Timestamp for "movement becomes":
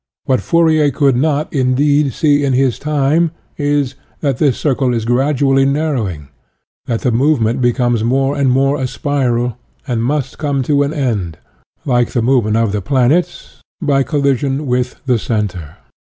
7.11-8.03